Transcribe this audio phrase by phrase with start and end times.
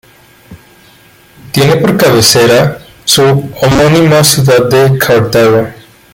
[1.51, 3.21] Tiene por cabecera su
[3.61, 5.67] homónima ciudad de Cartago.